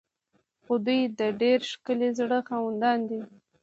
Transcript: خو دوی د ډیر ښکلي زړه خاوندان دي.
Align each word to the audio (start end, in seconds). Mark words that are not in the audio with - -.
خو 0.63 0.73
دوی 0.85 1.01
د 1.19 1.21
ډیر 1.41 1.59
ښکلي 1.71 2.09
زړه 2.19 2.39
خاوندان 2.49 2.99
دي. 3.09 3.21